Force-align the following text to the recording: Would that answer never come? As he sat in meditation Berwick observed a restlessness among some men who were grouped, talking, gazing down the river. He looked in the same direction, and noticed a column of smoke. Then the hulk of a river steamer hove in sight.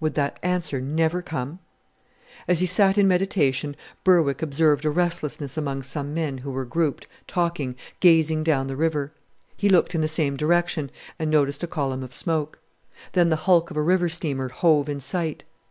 Would 0.00 0.14
that 0.14 0.40
answer 0.42 0.80
never 0.80 1.20
come? 1.20 1.58
As 2.48 2.60
he 2.60 2.64
sat 2.64 2.96
in 2.96 3.06
meditation 3.06 3.76
Berwick 4.02 4.40
observed 4.40 4.86
a 4.86 4.90
restlessness 4.90 5.58
among 5.58 5.82
some 5.82 6.14
men 6.14 6.38
who 6.38 6.50
were 6.50 6.64
grouped, 6.64 7.06
talking, 7.26 7.76
gazing 8.00 8.44
down 8.44 8.68
the 8.68 8.76
river. 8.76 9.12
He 9.58 9.68
looked 9.68 9.94
in 9.94 10.00
the 10.00 10.08
same 10.08 10.38
direction, 10.38 10.90
and 11.18 11.30
noticed 11.30 11.62
a 11.62 11.66
column 11.66 12.02
of 12.02 12.14
smoke. 12.14 12.60
Then 13.12 13.28
the 13.28 13.36
hulk 13.44 13.70
of 13.70 13.76
a 13.76 13.82
river 13.82 14.08
steamer 14.08 14.48
hove 14.48 14.88
in 14.88 15.00
sight. 15.00 15.44